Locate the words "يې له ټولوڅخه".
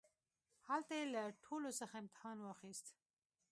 0.99-1.95